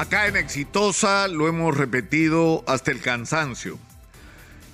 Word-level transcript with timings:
Acá 0.00 0.28
en 0.28 0.36
Exitosa 0.36 1.28
lo 1.28 1.46
hemos 1.46 1.76
repetido 1.76 2.64
hasta 2.66 2.90
el 2.90 3.02
cansancio. 3.02 3.78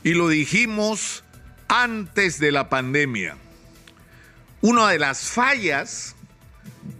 Y 0.04 0.10
lo 0.10 0.28
dijimos 0.28 1.24
antes 1.66 2.38
de 2.38 2.52
la 2.52 2.68
pandemia. 2.68 3.36
Una 4.60 4.88
de 4.88 5.00
las 5.00 5.22
fallas 5.22 6.14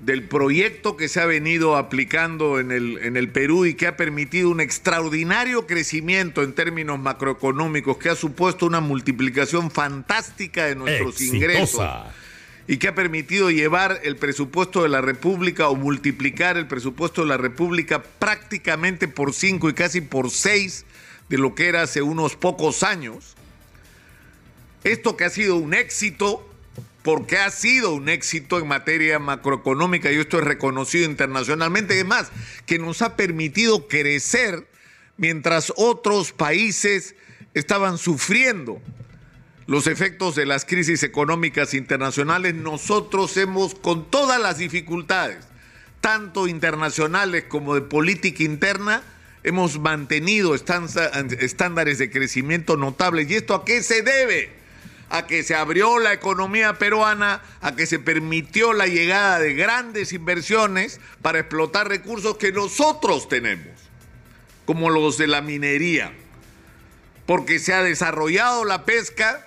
del 0.02 0.24
proyecto 0.24 0.96
que 0.96 1.06
se 1.06 1.20
ha 1.20 1.26
venido 1.26 1.76
aplicando 1.76 2.58
en 2.58 2.72
el, 2.72 2.98
en 2.98 3.16
el 3.16 3.30
Perú 3.30 3.64
y 3.64 3.74
que 3.74 3.86
ha 3.86 3.96
permitido 3.96 4.50
un 4.50 4.60
extraordinario 4.60 5.68
crecimiento 5.68 6.42
en 6.42 6.52
términos 6.52 6.98
macroeconómicos, 6.98 7.96
que 7.98 8.08
ha 8.08 8.16
supuesto 8.16 8.66
una 8.66 8.80
multiplicación 8.80 9.70
fantástica 9.70 10.64
de 10.64 10.74
nuestros 10.74 11.20
ingresos 11.20 11.88
y 12.68 12.78
que 12.78 12.88
ha 12.88 12.94
permitido 12.94 13.50
llevar 13.50 14.00
el 14.02 14.16
presupuesto 14.16 14.82
de 14.82 14.88
la 14.88 15.00
República 15.00 15.68
o 15.68 15.76
multiplicar 15.76 16.56
el 16.56 16.66
presupuesto 16.66 17.22
de 17.22 17.28
la 17.28 17.36
República 17.36 18.02
prácticamente 18.02 19.06
por 19.06 19.32
cinco 19.32 19.68
y 19.68 19.74
casi 19.74 20.00
por 20.00 20.30
seis 20.30 20.84
de 21.28 21.38
lo 21.38 21.54
que 21.54 21.68
era 21.68 21.82
hace 21.82 22.02
unos 22.02 22.36
pocos 22.36 22.82
años. 22.82 23.36
Esto 24.84 25.16
que 25.16 25.24
ha 25.24 25.30
sido 25.30 25.56
un 25.56 25.74
éxito, 25.74 26.48
porque 27.02 27.38
ha 27.38 27.50
sido 27.50 27.94
un 27.94 28.08
éxito 28.08 28.58
en 28.58 28.66
materia 28.66 29.18
macroeconómica 29.18 30.10
y 30.10 30.16
esto 30.16 30.38
es 30.38 30.44
reconocido 30.44 31.08
internacionalmente, 31.08 31.94
además, 31.94 32.30
que 32.66 32.78
nos 32.78 33.02
ha 33.02 33.16
permitido 33.16 33.86
crecer 33.86 34.66
mientras 35.16 35.72
otros 35.76 36.32
países 36.32 37.14
estaban 37.54 37.96
sufriendo 37.98 38.80
los 39.66 39.88
efectos 39.88 40.36
de 40.36 40.46
las 40.46 40.64
crisis 40.64 41.02
económicas 41.02 41.74
internacionales, 41.74 42.54
nosotros 42.54 43.36
hemos, 43.36 43.74
con 43.74 44.10
todas 44.10 44.40
las 44.40 44.58
dificultades, 44.58 45.44
tanto 46.00 46.46
internacionales 46.46 47.44
como 47.48 47.74
de 47.74 47.80
política 47.80 48.44
interna, 48.44 49.02
hemos 49.42 49.78
mantenido 49.80 50.54
estándares 50.54 51.98
de 51.98 52.10
crecimiento 52.10 52.76
notables. 52.76 53.28
¿Y 53.30 53.34
esto 53.34 53.54
a 53.54 53.64
qué 53.64 53.82
se 53.82 54.02
debe? 54.02 54.50
A 55.08 55.26
que 55.26 55.42
se 55.42 55.54
abrió 55.54 55.98
la 55.98 56.12
economía 56.12 56.78
peruana, 56.78 57.42
a 57.60 57.74
que 57.74 57.86
se 57.86 57.98
permitió 57.98 58.72
la 58.72 58.86
llegada 58.86 59.40
de 59.40 59.54
grandes 59.54 60.12
inversiones 60.12 61.00
para 61.22 61.40
explotar 61.40 61.88
recursos 61.88 62.36
que 62.38 62.52
nosotros 62.52 63.28
tenemos, 63.28 63.72
como 64.64 64.90
los 64.90 65.18
de 65.18 65.26
la 65.26 65.42
minería, 65.42 66.12
porque 67.24 67.58
se 67.58 67.72
ha 67.72 67.82
desarrollado 67.82 68.64
la 68.64 68.84
pesca 68.84 69.45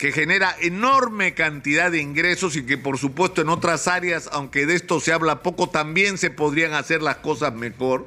que 0.00 0.12
genera 0.12 0.56
enorme 0.58 1.34
cantidad 1.34 1.90
de 1.90 2.00
ingresos 2.00 2.56
y 2.56 2.64
que 2.64 2.78
por 2.78 2.96
supuesto 2.96 3.42
en 3.42 3.50
otras 3.50 3.86
áreas, 3.86 4.30
aunque 4.32 4.64
de 4.64 4.74
esto 4.74 4.98
se 4.98 5.12
habla 5.12 5.42
poco, 5.42 5.68
también 5.68 6.16
se 6.16 6.30
podrían 6.30 6.72
hacer 6.72 7.02
las 7.02 7.16
cosas 7.16 7.52
mejor. 7.52 8.06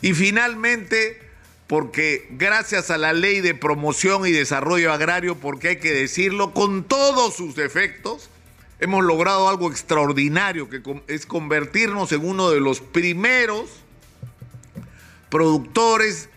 Y 0.00 0.14
finalmente, 0.14 1.20
porque 1.66 2.26
gracias 2.30 2.90
a 2.90 2.96
la 2.96 3.12
ley 3.12 3.42
de 3.42 3.54
promoción 3.54 4.26
y 4.26 4.30
desarrollo 4.30 4.90
agrario, 4.90 5.36
porque 5.36 5.68
hay 5.68 5.76
que 5.76 5.92
decirlo, 5.92 6.54
con 6.54 6.82
todos 6.82 7.36
sus 7.36 7.54
defectos, 7.54 8.30
hemos 8.80 9.04
logrado 9.04 9.50
algo 9.50 9.70
extraordinario, 9.70 10.70
que 10.70 10.80
es 11.08 11.26
convertirnos 11.26 12.10
en 12.12 12.26
uno 12.26 12.48
de 12.48 12.60
los 12.60 12.80
primeros 12.80 13.68
productores 15.28 16.30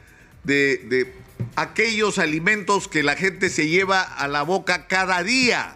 de, 0.44 0.82
de 0.90 1.19
aquellos 1.56 2.20
alimentos 2.20 2.88
que 2.88 3.04
la 3.04 3.16
gente 3.16 3.50
se 3.50 3.68
lleva 3.68 4.02
a 4.02 4.28
la 4.28 4.44
boca 4.44 4.88
cada 4.88 5.24
día. 5.24 5.76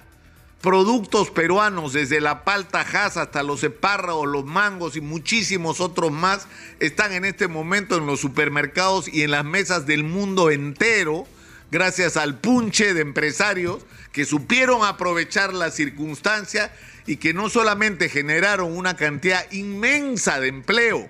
Productos 0.62 1.30
peruanos, 1.30 1.92
desde 1.92 2.22
la 2.22 2.46
palta 2.46 2.86
jasa 2.86 3.24
hasta 3.24 3.44
los 3.44 3.64
espárragos, 3.66 4.28
los 4.28 4.46
mangos 4.46 4.96
y 4.96 5.02
muchísimos 5.02 5.82
otros 5.82 6.12
más, 6.12 6.48
están 6.80 7.12
en 7.12 7.26
este 7.26 7.50
momento 7.50 7.98
en 7.98 8.06
los 8.06 8.22
supermercados 8.22 9.10
y 9.10 9.24
en 9.24 9.32
las 9.32 9.44
mesas 9.44 9.86
del 9.86 10.06
mundo 10.06 10.52
entero, 10.52 11.28
gracias 11.70 12.16
al 12.16 12.40
punche 12.40 12.94
de 12.94 13.02
empresarios 13.02 13.86
que 14.14 14.24
supieron 14.24 14.86
aprovechar 14.86 15.54
la 15.54 15.70
circunstancia 15.70 16.72
y 17.06 17.18
que 17.18 17.34
no 17.34 17.50
solamente 17.50 18.08
generaron 18.08 18.78
una 18.78 18.96
cantidad 18.96 19.52
inmensa 19.52 20.40
de 20.40 20.48
empleo, 20.48 21.10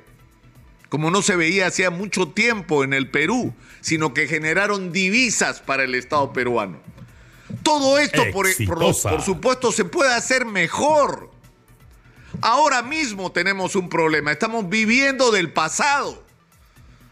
como 0.94 1.10
no 1.10 1.24
se 1.24 1.36
veía 1.36 1.66
hacía 1.66 1.90
mucho 1.90 2.28
tiempo 2.28 2.84
en 2.84 2.94
el 2.94 3.10
Perú, 3.10 3.56
sino 3.82 4.14
que 4.14 4.28
generaron 4.28 4.92
divisas 4.92 5.60
para 5.60 5.86
el 5.86 5.96
Estado 5.96 6.32
peruano. 6.34 6.80
Todo 7.64 7.98
esto, 7.98 8.22
por, 8.32 8.46
por, 8.68 9.24
supuesto, 9.24 9.72
se 9.72 9.86
puede 9.86 10.14
hacer 10.14 10.46
mejor. 10.46 11.32
Ahora 12.42 12.84
mismo 12.84 13.32
tenemos 13.32 13.76
un 13.76 13.90
problema, 13.90 14.32
estamos 14.32 14.70
viviendo 14.70 15.32
del 15.32 15.52
pasado. 15.52 16.24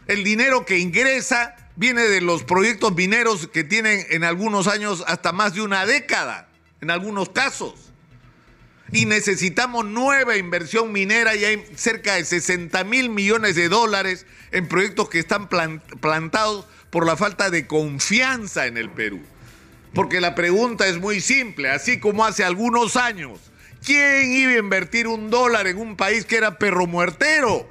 El 0.06 0.24
dinero 0.24 0.64
que 0.64 0.78
ingresa 0.78 1.56
viene 1.76 2.04
de 2.04 2.22
los 2.22 2.44
proyectos 2.44 2.94
mineros 2.94 3.48
que 3.48 3.64
tienen 3.64 4.06
en 4.12 4.24
algunos 4.24 4.68
años 4.68 5.04
hasta 5.08 5.32
más 5.32 5.56
de 5.56 5.64
una 5.64 5.88
década, 5.88 6.50
en 6.82 6.92
algunos 6.92 7.30
casos 7.30 7.91
y 8.92 9.06
necesitamos 9.06 9.86
nueva 9.86 10.36
inversión 10.36 10.92
minera 10.92 11.36
y 11.36 11.46
hay 11.46 11.66
cerca 11.76 12.16
de 12.16 12.26
60 12.26 12.84
mil 12.84 13.10
millones 13.10 13.56
de 13.56 13.70
dólares 13.70 14.26
en 14.52 14.68
proyectos 14.68 15.10
que 15.10 15.20
están 15.20 15.48
plantados 15.48 16.66
por 16.90 17.06
la 17.06 17.16
falta 17.16 17.50
de 17.50 17.68
confianza 17.68 18.68
en 18.68 18.78
el 18.78 18.90
Perú. 18.90 19.22
Porque 19.94 20.22
la 20.22 20.36
pregunta 20.36 20.88
es 20.88 21.00
muy 21.00 21.22
simple, 21.22 21.70
así 21.70 22.00
como 22.00 22.26
hace 22.26 22.44
algunos 22.44 22.98
años, 22.98 23.40
¿quién 23.86 24.32
iba 24.32 24.52
a 24.52 24.58
invertir 24.58 25.08
un 25.08 25.30
dólar 25.30 25.68
en 25.68 25.78
un 25.78 25.96
país 25.96 26.26
que 26.26 26.38
era 26.38 26.58
perro 26.58 26.86
muertero? 26.88 27.68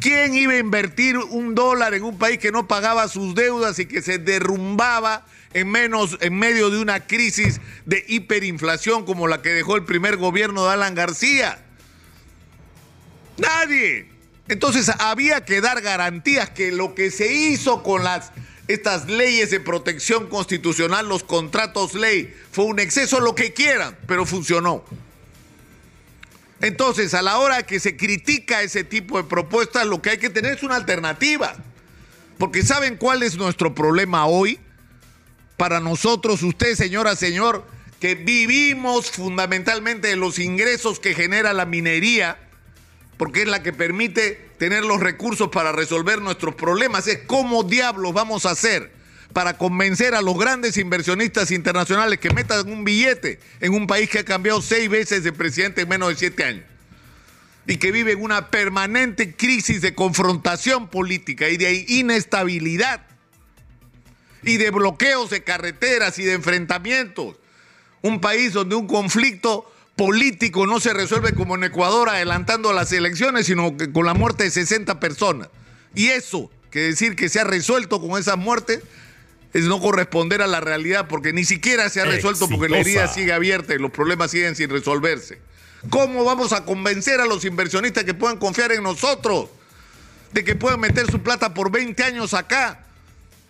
¿Quién 0.00 0.34
iba 0.34 0.54
a 0.54 0.58
invertir 0.58 1.18
un 1.18 1.54
dólar 1.54 1.94
en 1.94 2.02
un 2.02 2.18
país 2.18 2.38
que 2.38 2.50
no 2.50 2.66
pagaba 2.66 3.06
sus 3.06 3.34
deudas 3.36 3.78
y 3.78 3.86
que 3.86 4.02
se 4.02 4.18
derrumbaba 4.18 5.24
en, 5.54 5.70
menos, 5.70 6.18
en 6.20 6.36
medio 6.36 6.68
de 6.68 6.78
una 6.78 7.06
crisis 7.06 7.60
de 7.86 8.04
hiperinflación 8.06 9.04
como 9.04 9.26
la 9.26 9.40
que 9.40 9.50
dejó 9.50 9.76
el 9.76 9.84
primer 9.84 10.16
gobierno 10.16 10.64
de 10.64 10.72
Alan 10.72 10.94
García. 10.94 11.64
Nadie. 13.38 14.08
Entonces 14.48 14.90
había 14.98 15.44
que 15.44 15.60
dar 15.60 15.80
garantías 15.80 16.50
que 16.50 16.70
lo 16.70 16.94
que 16.94 17.10
se 17.10 17.32
hizo 17.32 17.82
con 17.82 18.04
las 18.04 18.32
estas 18.66 19.08
leyes 19.08 19.50
de 19.50 19.60
protección 19.60 20.28
constitucional, 20.28 21.06
los 21.06 21.22
contratos 21.22 21.94
ley, 21.94 22.34
fue 22.50 22.64
un 22.64 22.80
exceso, 22.80 23.20
lo 23.20 23.34
que 23.34 23.52
quieran, 23.52 23.96
pero 24.06 24.24
funcionó. 24.24 24.82
Entonces, 26.60 27.12
a 27.12 27.20
la 27.20 27.38
hora 27.38 27.64
que 27.64 27.78
se 27.78 27.94
critica 27.94 28.62
ese 28.62 28.84
tipo 28.84 29.18
de 29.18 29.24
propuestas, 29.24 29.86
lo 29.86 30.00
que 30.00 30.10
hay 30.10 30.18
que 30.18 30.30
tener 30.30 30.56
es 30.56 30.62
una 30.62 30.76
alternativa. 30.76 31.54
Porque 32.38 32.62
¿saben 32.62 32.96
cuál 32.96 33.22
es 33.22 33.36
nuestro 33.36 33.74
problema 33.74 34.24
hoy? 34.24 34.58
Para 35.56 35.80
nosotros, 35.80 36.42
usted, 36.42 36.74
señora, 36.74 37.16
señor, 37.16 37.64
que 38.00 38.14
vivimos 38.14 39.10
fundamentalmente 39.10 40.08
de 40.08 40.16
los 40.16 40.38
ingresos 40.38 41.00
que 41.00 41.14
genera 41.14 41.52
la 41.52 41.64
minería, 41.64 42.38
porque 43.16 43.42
es 43.42 43.48
la 43.48 43.62
que 43.62 43.72
permite 43.72 44.50
tener 44.58 44.84
los 44.84 45.00
recursos 45.00 45.48
para 45.48 45.72
resolver 45.72 46.20
nuestros 46.20 46.54
problemas, 46.54 47.06
es 47.06 47.20
cómo 47.26 47.62
diablos 47.62 48.12
vamos 48.12 48.46
a 48.46 48.50
hacer 48.50 48.92
para 49.32 49.58
convencer 49.58 50.14
a 50.14 50.22
los 50.22 50.38
grandes 50.38 50.76
inversionistas 50.76 51.50
internacionales 51.50 52.18
que 52.18 52.30
metan 52.30 52.70
un 52.70 52.84
billete 52.84 53.40
en 53.60 53.74
un 53.74 53.86
país 53.86 54.08
que 54.08 54.20
ha 54.20 54.24
cambiado 54.24 54.62
seis 54.62 54.88
veces 54.88 55.24
de 55.24 55.32
presidente 55.32 55.82
en 55.82 55.88
menos 55.88 56.10
de 56.10 56.16
siete 56.16 56.44
años 56.44 56.64
y 57.66 57.78
que 57.78 57.90
vive 57.90 58.12
en 58.12 58.22
una 58.22 58.50
permanente 58.50 59.34
crisis 59.34 59.80
de 59.80 59.94
confrontación 59.94 60.88
política 60.88 61.48
y 61.48 61.56
de 61.56 61.84
inestabilidad 61.88 63.00
y 64.44 64.56
de 64.56 64.70
bloqueos 64.70 65.30
de 65.30 65.42
carreteras 65.42 66.18
y 66.18 66.24
de 66.24 66.34
enfrentamientos. 66.34 67.36
Un 68.02 68.20
país 68.20 68.52
donde 68.52 68.76
un 68.76 68.86
conflicto 68.86 69.70
político 69.96 70.66
no 70.66 70.80
se 70.80 70.92
resuelve 70.92 71.32
como 71.32 71.54
en 71.54 71.64
Ecuador 71.64 72.08
adelantando 72.08 72.72
las 72.72 72.92
elecciones, 72.92 73.46
sino 73.46 73.76
que 73.76 73.92
con 73.92 74.06
la 74.06 74.14
muerte 74.14 74.44
de 74.44 74.50
60 74.50 75.00
personas. 75.00 75.48
Y 75.94 76.08
eso, 76.08 76.50
que 76.70 76.80
decir 76.80 77.16
que 77.16 77.28
se 77.28 77.40
ha 77.40 77.44
resuelto 77.44 78.00
con 78.00 78.20
esas 78.20 78.36
muertes, 78.36 78.80
es 79.52 79.64
no 79.64 79.80
corresponder 79.80 80.42
a 80.42 80.48
la 80.48 80.60
realidad, 80.60 81.06
porque 81.08 81.32
ni 81.32 81.44
siquiera 81.44 81.88
se 81.88 82.00
ha 82.00 82.04
resuelto 82.04 82.48
porque 82.48 82.68
la 82.68 82.78
herida 82.78 83.06
sigue 83.06 83.32
abierta 83.32 83.74
y 83.74 83.78
los 83.78 83.92
problemas 83.92 84.32
siguen 84.32 84.56
sin 84.56 84.68
resolverse. 84.68 85.38
¿Cómo 85.90 86.24
vamos 86.24 86.52
a 86.52 86.64
convencer 86.64 87.20
a 87.20 87.26
los 87.26 87.44
inversionistas 87.44 88.04
que 88.04 88.14
puedan 88.14 88.38
confiar 88.38 88.72
en 88.72 88.82
nosotros? 88.82 89.48
De 90.32 90.42
que 90.42 90.56
puedan 90.56 90.80
meter 90.80 91.08
su 91.08 91.22
plata 91.22 91.54
por 91.54 91.70
20 91.70 92.02
años 92.02 92.34
acá 92.34 92.83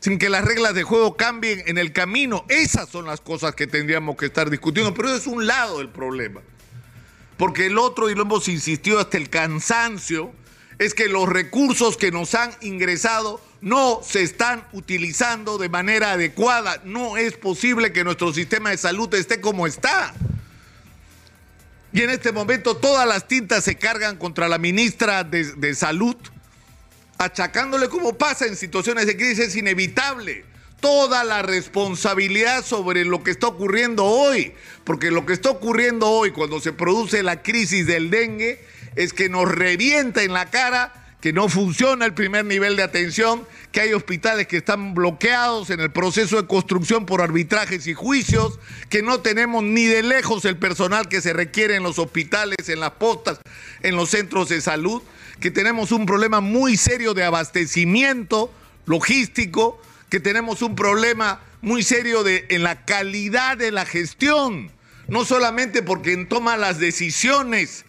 sin 0.04 0.18
que 0.18 0.28
las 0.28 0.44
reglas 0.44 0.74
de 0.74 0.82
juego 0.82 1.16
cambien 1.16 1.62
en 1.64 1.78
el 1.78 1.94
camino. 1.94 2.44
Esas 2.50 2.90
son 2.90 3.06
las 3.06 3.22
cosas 3.22 3.54
que 3.54 3.66
tendríamos 3.66 4.18
que 4.18 4.26
estar 4.26 4.50
discutiendo, 4.50 4.92
pero 4.92 5.08
eso 5.08 5.16
es 5.16 5.26
un 5.26 5.46
lado 5.46 5.78
del 5.78 5.88
problema. 5.88 6.42
Porque 7.38 7.64
el 7.64 7.78
otro, 7.78 8.10
y 8.10 8.14
lo 8.14 8.20
hemos 8.20 8.46
insistido 8.48 9.00
hasta 9.00 9.16
el 9.16 9.30
cansancio, 9.30 10.30
es 10.78 10.92
que 10.92 11.08
los 11.08 11.26
recursos 11.26 11.96
que 11.96 12.10
nos 12.10 12.34
han 12.34 12.50
ingresado 12.60 13.40
no 13.62 14.02
se 14.04 14.20
están 14.20 14.68
utilizando 14.72 15.56
de 15.56 15.70
manera 15.70 16.12
adecuada. 16.12 16.82
No 16.84 17.16
es 17.16 17.38
posible 17.38 17.90
que 17.90 18.04
nuestro 18.04 18.30
sistema 18.34 18.68
de 18.68 18.76
salud 18.76 19.14
esté 19.14 19.40
como 19.40 19.66
está. 19.66 20.12
Y 21.94 22.02
en 22.02 22.10
este 22.10 22.30
momento 22.30 22.76
todas 22.76 23.08
las 23.08 23.26
tintas 23.26 23.64
se 23.64 23.76
cargan 23.76 24.18
contra 24.18 24.50
la 24.50 24.58
ministra 24.58 25.24
de, 25.24 25.44
de 25.54 25.74
Salud, 25.74 26.16
achacándole 27.18 27.88
como 27.88 28.16
pasa 28.18 28.46
en 28.46 28.56
situaciones 28.56 29.06
de 29.06 29.16
crisis, 29.16 29.48
es 29.48 29.56
inevitable. 29.56 30.44
Toda 30.80 31.24
la 31.24 31.42
responsabilidad 31.42 32.64
sobre 32.64 33.04
lo 33.04 33.22
que 33.22 33.30
está 33.30 33.46
ocurriendo 33.46 34.04
hoy, 34.04 34.52
porque 34.84 35.10
lo 35.10 35.24
que 35.24 35.32
está 35.32 35.50
ocurriendo 35.50 36.08
hoy 36.08 36.30
cuando 36.30 36.60
se 36.60 36.72
produce 36.72 37.22
la 37.22 37.42
crisis 37.42 37.86
del 37.86 38.10
dengue 38.10 38.62
es 38.94 39.12
que 39.12 39.28
nos 39.28 39.50
revienta 39.50 40.22
en 40.22 40.32
la 40.32 40.50
cara 40.50 41.03
que 41.24 41.32
no 41.32 41.48
funciona 41.48 42.04
el 42.04 42.12
primer 42.12 42.44
nivel 42.44 42.76
de 42.76 42.82
atención, 42.82 43.48
que 43.72 43.80
hay 43.80 43.94
hospitales 43.94 44.46
que 44.46 44.58
están 44.58 44.92
bloqueados 44.92 45.70
en 45.70 45.80
el 45.80 45.90
proceso 45.90 46.36
de 46.36 46.46
construcción 46.46 47.06
por 47.06 47.22
arbitrajes 47.22 47.86
y 47.86 47.94
juicios, 47.94 48.60
que 48.90 49.00
no 49.00 49.20
tenemos 49.20 49.64
ni 49.64 49.86
de 49.86 50.02
lejos 50.02 50.44
el 50.44 50.58
personal 50.58 51.08
que 51.08 51.22
se 51.22 51.32
requiere 51.32 51.76
en 51.76 51.82
los 51.82 51.98
hospitales, 51.98 52.68
en 52.68 52.78
las 52.78 52.90
postas, 52.90 53.38
en 53.80 53.96
los 53.96 54.10
centros 54.10 54.50
de 54.50 54.60
salud, 54.60 55.00
que 55.40 55.50
tenemos 55.50 55.92
un 55.92 56.04
problema 56.04 56.42
muy 56.42 56.76
serio 56.76 57.14
de 57.14 57.24
abastecimiento 57.24 58.52
logístico, 58.84 59.80
que 60.10 60.20
tenemos 60.20 60.60
un 60.60 60.76
problema 60.76 61.40
muy 61.62 61.82
serio 61.82 62.22
de, 62.22 62.44
en 62.50 62.62
la 62.62 62.84
calidad 62.84 63.56
de 63.56 63.70
la 63.70 63.86
gestión, 63.86 64.70
no 65.08 65.24
solamente 65.24 65.82
porque 65.82 66.14
toma 66.26 66.58
las 66.58 66.78
decisiones, 66.78 67.86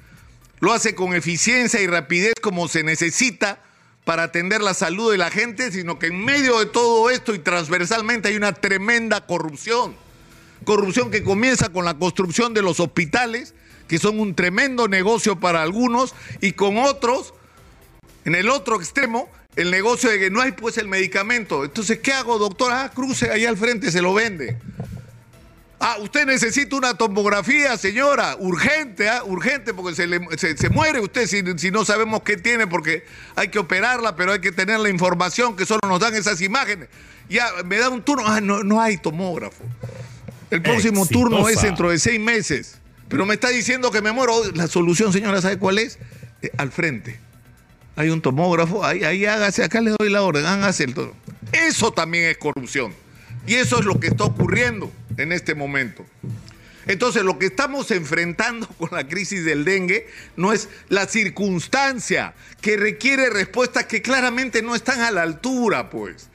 lo 0.65 0.73
hace 0.73 0.95
con 0.95 1.13
eficiencia 1.13 1.79
y 1.79 1.85
rapidez 1.85 2.33
como 2.41 2.67
se 2.67 2.81
necesita 2.81 3.61
para 4.03 4.23
atender 4.23 4.61
la 4.61 4.73
salud 4.73 5.11
de 5.11 5.17
la 5.19 5.29
gente, 5.29 5.71
sino 5.71 5.99
que 5.99 6.07
en 6.07 6.25
medio 6.25 6.57
de 6.57 6.65
todo 6.65 7.11
esto 7.11 7.35
y 7.35 7.39
transversalmente 7.39 8.29
hay 8.29 8.35
una 8.35 8.51
tremenda 8.51 9.27
corrupción. 9.27 9.95
Corrupción 10.63 11.11
que 11.11 11.23
comienza 11.23 11.69
con 11.69 11.85
la 11.85 11.93
construcción 11.93 12.55
de 12.55 12.63
los 12.63 12.79
hospitales, 12.79 13.53
que 13.87 13.99
son 13.99 14.19
un 14.19 14.33
tremendo 14.33 14.87
negocio 14.87 15.39
para 15.39 15.61
algunos, 15.61 16.15
y 16.41 16.53
con 16.53 16.79
otros, 16.79 17.35
en 18.25 18.33
el 18.33 18.49
otro 18.49 18.77
extremo, 18.77 19.29
el 19.55 19.69
negocio 19.69 20.09
de 20.09 20.17
que 20.17 20.31
no 20.31 20.41
hay 20.41 20.53
pues 20.53 20.79
el 20.79 20.87
medicamento. 20.87 21.63
Entonces, 21.63 21.99
¿qué 21.99 22.11
hago, 22.11 22.39
doctor? 22.39 22.71
Ah, 22.73 22.91
cruce 22.91 23.29
ahí 23.29 23.45
al 23.45 23.55
frente, 23.55 23.91
se 23.91 24.01
lo 24.01 24.15
vende. 24.15 24.57
Ah, 25.87 25.97
usted 25.99 26.25
necesita 26.25 26.75
una 26.77 26.95
tomografía, 26.95 27.77
señora, 27.77 28.37
urgente, 28.39 29.07
¿ah? 29.07 29.23
urgente, 29.23 29.71
porque 29.71 29.93
se, 29.93 30.57
se, 30.57 30.69
muere 30.71 30.99
usted 30.99 31.27
si, 31.27 31.43
si, 31.59 31.69
no 31.69 31.85
sabemos 31.85 32.23
qué 32.23 32.37
tiene, 32.37 32.65
porque 32.65 33.05
hay 33.35 33.49
que 33.49 33.59
operarla, 33.59 34.15
pero 34.15 34.31
hay 34.31 34.39
que 34.39 34.51
tener 34.51 34.79
la 34.79 34.89
información 34.89 35.55
que 35.55 35.63
solo 35.63 35.81
nos 35.87 35.99
dan 35.99 36.15
esas 36.15 36.41
imágenes. 36.41 36.89
Ya, 37.29 37.45
me 37.65 37.77
da 37.77 37.89
un 37.89 38.01
turno, 38.01 38.23
ah, 38.25 38.41
no, 38.41 38.63
no 38.63 38.81
hay 38.81 38.97
tomógrafo. 38.97 39.63
El 40.49 40.63
próximo 40.63 41.05
turno 41.05 41.47
es 41.49 41.61
dentro 41.61 41.91
de 41.91 41.99
seis 41.99 42.19
meses, 42.19 42.79
pero 43.07 43.27
me 43.27 43.35
está 43.35 43.49
diciendo 43.49 43.91
que 43.91 44.01
me 44.01 44.11
muero. 44.11 44.41
La 44.55 44.67
solución, 44.67 45.13
señora, 45.13 45.39
¿sabe 45.39 45.59
cuál 45.59 45.77
es? 45.77 45.99
Eh, 46.41 46.49
al 46.57 46.71
frente 46.71 47.19
hay 47.95 48.09
un 48.09 48.23
tomógrafo, 48.23 48.83
ahí, 48.83 49.03
ahí 49.03 49.27
hágase, 49.27 49.63
acá 49.63 49.81
le 49.81 49.93
doy 49.99 50.09
la 50.09 50.23
orden, 50.23 50.47
hágase 50.47 50.85
el 50.85 50.95
todo. 50.95 51.13
Eso 51.51 51.93
también 51.93 52.25
es 52.25 52.39
corrupción. 52.39 52.91
Y 53.45 53.53
eso 53.53 53.77
es 53.77 53.85
lo 53.85 53.99
que 53.99 54.07
está 54.07 54.23
ocurriendo 54.23 54.91
en 55.17 55.31
este 55.31 55.55
momento. 55.55 56.05
Entonces, 56.87 57.23
lo 57.23 57.39
que 57.39 57.47
estamos 57.47 57.89
enfrentando 57.91 58.67
con 58.67 58.89
la 58.91 59.07
crisis 59.07 59.43
del 59.43 59.65
dengue 59.65 60.07
no 60.35 60.53
es 60.53 60.69
la 60.89 61.07
circunstancia 61.07 62.33
que 62.61 62.77
requiere 62.77 63.29
respuestas 63.29 63.85
que 63.85 64.01
claramente 64.01 64.61
no 64.61 64.75
están 64.75 65.01
a 65.01 65.11
la 65.11 65.23
altura, 65.23 65.89
pues. 65.89 66.29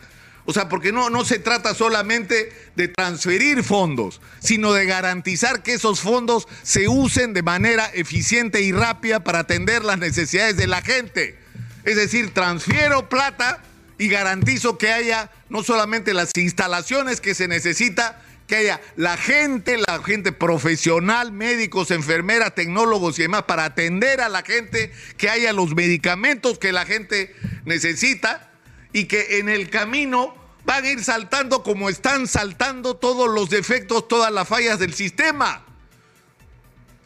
O 0.47 0.53
sea, 0.53 0.69
porque 0.69 0.91
no, 0.91 1.11
no 1.11 1.25
se 1.25 1.39
trata 1.39 1.75
solamente 1.75 2.53
de 2.75 2.89
transferir 2.89 3.63
fondos, 3.63 4.21
sino 4.41 4.73
de 4.73 4.87
garantizar 4.87 5.63
que 5.63 5.75
esos 5.75 6.01
fondos 6.01 6.49
se 6.63 6.89
usen 6.89 7.35
de 7.35 7.43
manera 7.43 7.89
eficiente 7.95 8.61
y 8.63 8.73
rápida 8.73 9.23
para 9.23 9.41
atender 9.41 9.85
las 9.85 9.99
necesidades 9.99 10.57
de 10.57 10.67
la 10.67 10.83
gente. 10.83 11.39
Es 11.85 11.95
decir, 11.97 12.35
transfiero 12.35 13.09
plata 13.09 13.63
y 13.99 14.09
garantizo 14.09 14.79
que 14.79 14.91
haya 14.91 15.31
no 15.51 15.63
solamente 15.63 16.15
las 16.15 16.31
instalaciones 16.35 17.21
que 17.21 17.35
se 17.35 17.47
necesita, 17.47 18.21
que 18.51 18.57
haya 18.57 18.81
la 18.97 19.17
gente, 19.17 19.79
la 19.79 20.03
gente 20.03 20.33
profesional, 20.33 21.31
médicos, 21.31 21.93
enfermeras, 21.93 22.53
tecnólogos 22.53 23.17
y 23.21 23.23
demás 23.23 23.45
para 23.45 23.65
atender 23.65 24.21
a 24.21 24.29
la 24.29 24.43
gente, 24.43 24.93
que 25.17 25.31
haya 25.31 25.53
los 25.53 25.77
medicamentos 25.77 26.59
que 26.59 26.73
la 26.73 26.85
gente 26.85 27.33
necesita 27.65 28.51
y 28.93 29.05
que 29.05 29.39
en 29.39 29.49
el 29.49 29.71
camino 29.71 30.35
van 30.65 30.85
a 30.85 30.91
ir 30.91 31.05
saltando 31.05 31.63
como 31.63 31.89
están 31.89 32.27
saltando 32.27 32.97
todos 32.97 33.31
los 33.31 33.51
defectos, 33.51 34.09
todas 34.09 34.33
las 34.33 34.49
fallas 34.49 34.81
del 34.81 34.95
sistema. 34.95 35.65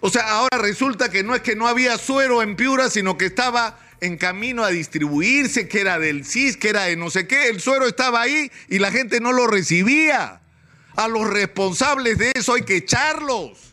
O 0.01 0.09
sea, 0.09 0.31
ahora 0.31 0.57
resulta 0.57 1.11
que 1.11 1.23
no 1.23 1.35
es 1.35 1.43
que 1.43 1.57
no 1.57 1.69
había 1.69 1.99
suero 1.99 2.43
en 2.43 2.57
Piura, 2.57 2.89
sino 2.89 3.19
que 3.19 3.27
estaba 3.27 3.79
en 4.01 4.17
camino 4.17 4.65
a 4.65 4.71
distribuirse, 4.71 5.69
que 5.69 5.83
era 5.83 5.99
del 5.99 6.25
CIS, 6.25 6.57
que 6.57 6.71
era 6.71 6.85
de 6.85 6.97
no 6.97 7.11
sé 7.11 7.27
qué, 7.27 7.49
el 7.49 7.61
suero 7.61 7.87
estaba 7.87 8.23
ahí 8.23 8.51
y 8.71 8.79
la 8.79 8.91
gente 8.91 9.21
no 9.21 9.33
lo 9.33 9.47
recibía. 9.47 10.41
A 10.97 11.09
los 11.09 11.29
responsables 11.29 12.19
de 12.19 12.33
eso 12.35 12.55
hay 12.55 12.63
que 12.63 12.77
echarlos 12.77 13.73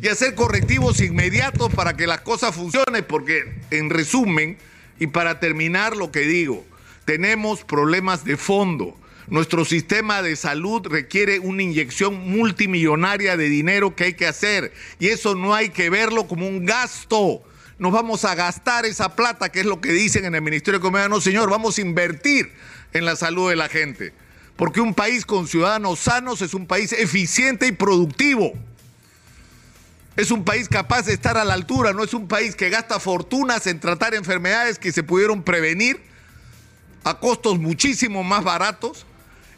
y 0.00 0.08
hacer 0.08 0.34
correctivos 0.34 1.00
inmediatos 1.00 1.72
para 1.72 1.96
que 1.96 2.06
las 2.06 2.20
cosas 2.20 2.54
funcionen, 2.54 3.04
porque 3.08 3.54
en 3.70 3.88
resumen, 3.88 4.58
y 4.98 5.06
para 5.06 5.40
terminar 5.40 5.96
lo 5.96 6.12
que 6.12 6.20
digo, 6.20 6.64
tenemos 7.04 7.64
problemas 7.64 8.24
de 8.24 8.36
fondo. 8.36 8.96
Nuestro 9.28 9.64
sistema 9.64 10.22
de 10.22 10.36
salud 10.36 10.86
requiere 10.86 11.38
una 11.38 11.62
inyección 11.62 12.30
multimillonaria 12.30 13.36
de 13.36 13.48
dinero 13.48 13.96
que 13.96 14.04
hay 14.04 14.14
que 14.14 14.26
hacer 14.26 14.72
y 15.00 15.08
eso 15.08 15.34
no 15.34 15.54
hay 15.54 15.70
que 15.70 15.90
verlo 15.90 16.28
como 16.28 16.46
un 16.46 16.64
gasto 16.64 17.42
nos 17.78 17.92
vamos 17.92 18.24
a 18.24 18.34
gastar 18.34 18.86
esa 18.86 19.14
plata, 19.14 19.50
que 19.50 19.60
es 19.60 19.66
lo 19.66 19.80
que 19.80 19.92
dicen 19.92 20.24
en 20.24 20.34
el 20.34 20.40
Ministerio 20.40 20.78
de 20.80 20.86
Economía. 20.86 21.08
No, 21.08 21.20
señor, 21.20 21.50
vamos 21.50 21.76
a 21.76 21.82
invertir 21.82 22.50
en 22.94 23.04
la 23.04 23.16
salud 23.16 23.50
de 23.50 23.56
la 23.56 23.68
gente. 23.68 24.14
Porque 24.56 24.80
un 24.80 24.94
país 24.94 25.26
con 25.26 25.46
ciudadanos 25.46 26.00
sanos 26.00 26.40
es 26.42 26.54
un 26.54 26.66
país 26.66 26.92
eficiente 26.92 27.66
y 27.66 27.72
productivo. 27.72 28.52
Es 30.16 30.30
un 30.30 30.44
país 30.44 30.68
capaz 30.68 31.02
de 31.02 31.12
estar 31.12 31.36
a 31.36 31.44
la 31.44 31.52
altura, 31.52 31.92
no 31.92 32.02
es 32.02 32.14
un 32.14 32.26
país 32.26 32.56
que 32.56 32.70
gasta 32.70 32.98
fortunas 32.98 33.66
en 33.66 33.80
tratar 33.80 34.14
enfermedades 34.14 34.78
que 34.78 34.90
se 34.90 35.02
pudieron 35.02 35.42
prevenir 35.42 36.00
a 37.04 37.18
costos 37.18 37.58
muchísimo 37.58 38.24
más 38.24 38.42
baratos 38.42 39.04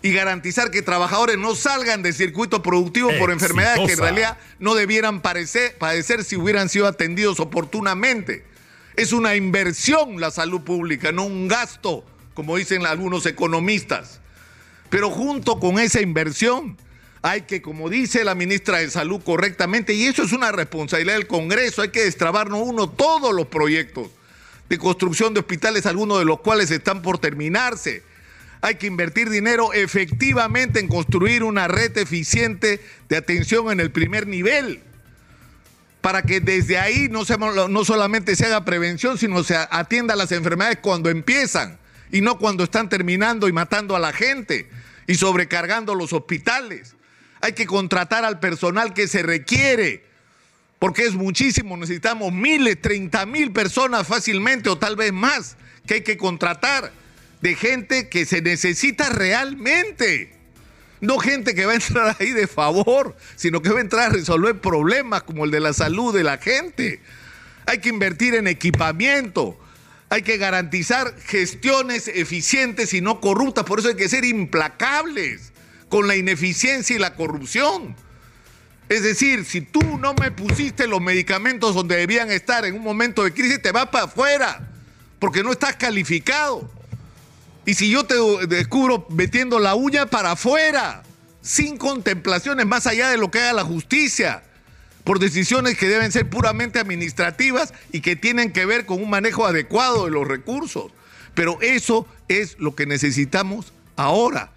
y 0.03 0.13
garantizar 0.13 0.71
que 0.71 0.83
trabajadores 0.83 1.39
no 1.39 1.55
salgan 1.55 2.03
del 2.03 2.13
circuito 2.13 2.63
productivo 2.63 3.11
por 3.19 3.31
enfermedades 3.31 3.87
que 3.87 3.93
en 3.93 3.99
realidad 3.99 4.37
no 4.59 4.75
debieran 4.75 5.23
padecer 5.23 6.25
si 6.25 6.37
hubieran 6.37 6.69
sido 6.69 6.89
atendidos 6.89 7.39
oportunamente. 7.39 8.45
Es 8.97 9.13
una 9.13 9.37
inversión 9.37 10.21
la 10.21 10.33
salud 10.33 10.63
pública, 10.63 11.13
no 11.13 11.25
un 11.25 11.47
gasto, 11.47 12.05
como 12.35 12.57
dicen 12.57 12.85
algunos 12.85 13.27
economistas. 13.27 14.21
Pero 14.91 15.11
junto 15.11 15.59
con 15.61 15.79
esa 15.79 16.01
inversión 16.01 16.77
hay 17.23 17.43
que, 17.43 17.61
como 17.61 17.91
dice 17.91 18.25
la 18.25 18.35
ministra 18.35 18.79
de 18.79 18.91
Salud 18.91 19.21
correctamente, 19.23 19.93
y 19.93 20.05
eso 20.07 20.23
es 20.23 20.33
una 20.33 20.53
responsabilidad 20.53 21.15
del 21.15 21.27
Congreso, 21.27 21.83
hay 21.83 21.91
que 21.91 22.05
destrabarnos 22.05 22.61
uno 22.63 22.89
todos 22.89 23.35
los 23.35 23.47
proyectos 23.47 24.09
de 24.69 24.79
construcción 24.79 25.35
de 25.35 25.41
hospitales, 25.41 25.87
algunos 25.87 26.19
de 26.19 26.25
los 26.25 26.41
cuales 26.41 26.71
están 26.71 27.03
por 27.03 27.19
terminarse. 27.19 28.03
Hay 28.61 28.77
que 28.77 28.87
invertir 28.87 29.31
dinero 29.31 29.73
efectivamente 29.73 30.81
en 30.81 30.89
construir 30.89 31.43
una 31.43 31.69
red 31.69 31.97
eficiente 31.97 32.81
de 33.09 33.17
atención 33.17 33.71
en 33.71 33.81
el 33.81 33.91
primer 33.91 34.27
nivel, 34.27 34.81
para 36.01 36.23
que 36.23 36.41
desde 36.41 36.79
ahí 36.79 37.09
no, 37.11 37.25
no 37.69 37.85
solamente 37.85 38.37
se 38.37 38.47
haga 38.47 38.65
prevención, 38.65 39.19
sino 39.19 39.43
se 39.43 39.57
atienda 39.57 40.17
las 40.17 40.33
enfermedades 40.33 40.79
cuando 40.81 41.11
empiezan 41.11 41.79
y 42.11 42.21
no 42.21 42.39
cuando 42.39 42.65
están 42.65 42.89
terminando 42.89 43.49
y 43.49 43.53
matando 43.53 43.97
a 43.97 43.99
la 43.99 44.13
gente 44.13 44.69
y 45.07 45.15
sobrecargando 45.15 45.95
los 45.95 46.13
hospitales. 46.13 46.95
Hay 47.41 47.53
que 47.53 47.67
contratar 47.67 48.25
al 48.25 48.41
personal 48.41 48.95
que 48.95 49.09
se 49.09 49.23
requiere, 49.23 50.05
porque 50.79 51.07
es 51.07 51.15
muchísimo, 51.15 51.77
necesitamos 51.77 52.33
miles, 52.33 52.81
treinta 52.81 53.27
mil 53.27 53.53
personas 53.53 54.07
fácilmente 54.07 54.69
o 54.69 54.79
tal 54.79 54.97
vez 54.97 55.13
más 55.13 55.57
que 55.87 55.95
hay 55.95 56.03
que 56.03 56.17
contratar 56.17 56.93
de 57.41 57.55
gente 57.55 58.09
que 58.09 58.27
se 58.27 58.43
necesita 58.43 59.09
realmente. 59.09 60.35
No 61.01 61.19
gente 61.19 61.55
que 61.55 61.65
va 61.65 61.73
a 61.73 61.77
entrar 61.77 62.17
ahí 62.19 62.33
de 62.33 62.47
favor, 62.47 63.17
sino 63.37 63.63
que 63.63 63.71
va 63.71 63.79
a 63.79 63.83
entrar 63.83 64.11
a 64.11 64.13
resolver 64.13 64.61
problemas 64.61 65.23
como 65.23 65.45
el 65.45 65.51
de 65.51 65.61
la 65.61 65.73
salud 65.73 66.15
de 66.15 66.25
la 66.25 66.39
gente. 66.39 67.01
Hay 67.67 67.79
que 67.79 67.89
invertir 67.89 68.35
en 68.35 68.49
equipamiento. 68.49 69.59
Hay 70.11 70.23
que 70.23 70.39
garantizar 70.39 71.15
gestiones 71.27 72.09
eficientes 72.09 72.95
y 72.95 73.01
no 73.01 73.21
corruptas. 73.21 73.65
Por 73.65 73.79
eso 73.79 73.89
hay 73.89 73.97
que 73.97 74.09
ser 74.09 74.25
implacables 74.25 75.53
con 75.89 76.09
la 76.09 76.17
ineficiencia 76.17 76.97
y 76.97 76.99
la 76.99 77.15
corrupción. 77.15 77.95
Es 78.89 79.03
decir, 79.03 79.45
si 79.45 79.61
tú 79.61 79.99
no 79.99 80.15
me 80.15 80.31
pusiste 80.31 80.87
los 80.87 81.01
medicamentos 81.01 81.75
donde 81.75 81.97
debían 81.97 82.31
estar 82.31 82.65
en 82.65 82.75
un 82.75 82.83
momento 82.83 83.23
de 83.23 83.35
crisis, 83.35 83.61
te 83.61 83.71
vas 83.71 83.89
para 83.89 84.05
afuera, 84.05 84.71
porque 85.19 85.43
no 85.43 85.53
estás 85.53 85.77
calificado. 85.77 86.71
Y 87.67 87.75
si 87.75 87.91
yo 87.91 88.05
te 88.05 88.15
descubro 88.47 89.07
metiendo 89.11 89.59
la 89.59 89.75
uña 89.75 90.07
para 90.07 90.33
afuera, 90.33 91.03
sin 91.43 91.77
contemplaciones 91.77 92.65
más 92.65 92.87
allá 92.87 93.11
de 93.11 93.19
lo 93.19 93.31
que 93.31 93.41
haga 93.41 93.53
la 93.53 93.65
justicia, 93.65 94.43
por 95.09 95.21
decisiones 95.21 95.79
que 95.79 95.89
deben 95.89 96.13
ser 96.13 96.29
puramente 96.29 96.79
administrativas 96.79 97.73
y 97.93 98.03
que 98.03 98.15
tienen 98.15 98.53
que 98.53 98.67
ver 98.67 98.85
con 98.85 99.03
un 99.03 99.09
manejo 99.09 99.47
adecuado 99.47 100.05
de 100.05 100.11
los 100.11 100.29
recursos. 100.29 100.93
Pero 101.33 101.59
eso 101.63 102.07
es 102.29 102.59
lo 102.59 102.75
que 102.75 102.85
necesitamos 102.85 103.73
ahora 103.97 104.51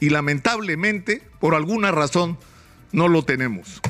y 0.00 0.08
lamentablemente, 0.08 1.20
por 1.38 1.54
alguna 1.54 1.90
razón, 1.90 2.38
no 2.92 3.08
lo 3.08 3.26
tenemos. 3.26 3.82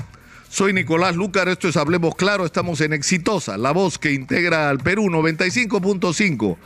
Soy 0.48 0.72
Nicolás 0.72 1.14
Lucar, 1.14 1.48
esto 1.48 1.68
es 1.68 1.76
Hablemos 1.76 2.16
Claro, 2.16 2.44
estamos 2.44 2.80
en 2.80 2.92
Exitosa, 2.92 3.56
la 3.56 3.70
voz 3.70 3.96
que 3.96 4.10
integra 4.10 4.68
al 4.68 4.80
Perú 4.80 5.04
95.5. 5.04 6.56